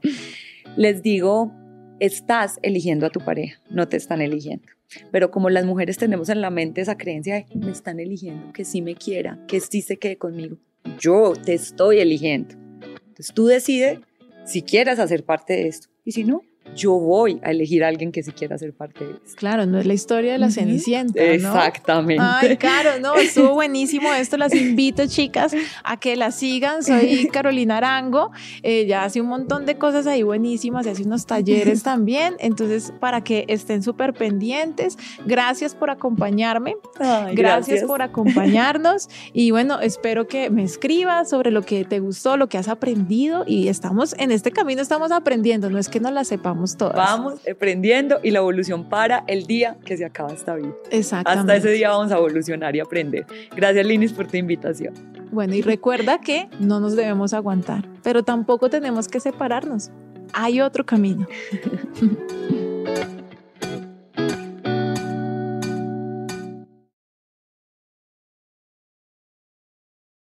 Les 0.76 1.02
digo, 1.02 1.52
estás 2.00 2.60
eligiendo 2.62 3.06
a 3.06 3.10
tu 3.10 3.20
pareja, 3.20 3.60
no 3.70 3.88
te 3.88 3.98
están 3.98 4.22
eligiendo. 4.22 4.75
Pero 5.12 5.32
como 5.32 5.50
las 5.50 5.66
mujeres 5.66 5.98
tenemos 5.98 6.30
en 6.30 6.42
la 6.42 6.50
mente 6.50 6.82
esa 6.82 6.98
creencia 6.98 7.46
me 7.54 7.72
están 7.72 8.00
eligiendo, 8.00 8.54
que 8.54 8.66
sí 8.66 8.82
me 8.82 8.96
quiera, 8.96 9.40
que 9.48 9.60
sí 9.60 9.82
se 9.82 9.98
quede 9.98 10.18
conmigo, 10.18 10.58
yo 11.00 11.34
te 11.34 11.54
estoy 11.54 12.00
eligiendo. 12.00 12.56
Entonces 12.56 13.34
tú 13.34 13.48
decides 13.48 14.00
si 14.46 14.62
quieres 14.62 15.00
hacer 15.00 15.24
parte 15.24 15.54
de 15.54 15.68
esto 15.68 15.90
y 16.04 16.12
si 16.12 16.24
no, 16.24 16.44
yo 16.76 16.94
voy 16.94 17.40
a 17.44 17.52
elegir 17.52 17.84
a 17.84 17.88
alguien 17.88 18.12
que 18.12 18.22
sí 18.22 18.32
quiera 18.32 18.58
ser 18.58 18.74
parte 18.74 19.06
de 19.06 19.12
eso. 19.12 19.36
Claro, 19.36 19.66
no 19.66 19.80
es 19.80 19.86
la 19.86 19.94
historia 19.94 20.34
de 20.34 20.38
la 20.38 20.52
Cenicienta. 20.52 21.20
¿no? 21.20 21.32
Exactamente. 21.32 22.24
Ay, 22.24 22.58
claro, 22.58 23.00
no, 23.02 23.16
estuvo 23.16 23.50
buenísimo 23.54 24.14
esto. 24.14 24.38
Las 24.38 24.54
invito, 24.54 25.08
chicas, 25.08 25.56
a 25.84 25.98
que 25.98 26.16
la 26.16 26.32
sigan. 26.32 26.84
Soy 26.84 27.28
Carolina 27.32 27.78
Arango. 27.78 28.32
Ella 28.62 29.04
hace 29.04 29.22
un 29.22 29.28
montón 29.28 29.66
de 29.66 29.78
cosas 29.78 30.06
ahí 30.08 30.24
buenísimas 30.24 30.86
y 30.86 30.90
hace 30.90 31.04
unos 31.04 31.26
talleres 31.26 31.84
también. 31.84 32.36
Entonces, 32.40 32.94
para 33.00 33.22
que 33.22 33.46
estén 33.48 33.82
súper 33.82 34.14
pendientes. 34.14 34.98
Gracias 35.26 35.76
por 35.76 35.90
acompañarme. 35.90 36.76
gracias, 36.98 37.36
gracias 37.36 37.84
por 37.84 38.02
acompañarnos. 38.02 39.10
Y 39.34 39.52
bueno, 39.52 39.80
espero 39.80 40.28
que 40.28 40.50
me 40.50 40.64
escribas 40.64 41.30
sobre 41.30 41.52
lo 41.52 41.62
que 41.62 41.86
te 41.86 42.00
gustó, 42.00 42.36
lo 42.38 42.50
que 42.50 42.58
has 42.58 42.68
aprendido. 42.68 43.46
Y 43.48 43.70
estamos 43.70 44.14
en 44.20 44.32
este 44.32 44.52
camino, 44.52 44.82
estamos 44.82 45.12
aprendiendo. 45.12 45.70
No 45.70 45.80
es 45.80 45.88
que 45.88 46.00
no 46.00 46.12
la 46.12 46.24
sepamos 46.26 46.65
vamos 46.78 46.96
Vamos 47.16 47.42
aprendiendo 47.50 48.20
y 48.24 48.32
la 48.32 48.40
evolución 48.40 48.90
para 48.90 49.24
el 49.28 49.46
día 49.46 49.78
que 49.86 49.98
se 49.98 50.06
acaba 50.06 50.34
esta 50.34 50.56
vida. 50.56 50.74
Exactamente. 50.92 51.40
Hasta 51.40 51.56
ese 51.56 51.70
día 51.76 51.90
vamos 51.90 52.12
a 52.12 52.18
evolucionar 52.18 52.76
y 52.76 52.80
aprender. 52.80 53.26
Gracias, 53.56 53.86
Linis, 53.86 54.14
por 54.14 54.28
tu 54.28 54.38
invitación. 54.38 54.94
Bueno, 55.32 55.56
y 55.56 55.62
recuerda 55.62 56.20
que 56.20 56.50
no 56.60 56.80
nos 56.80 56.96
debemos 56.96 57.34
aguantar, 57.34 57.88
pero 58.04 58.24
tampoco 58.24 58.70
tenemos 58.70 59.08
que 59.08 59.20
separarnos. 59.20 59.92
Hay 60.34 60.62
otro 60.62 60.86
camino. 60.86 61.28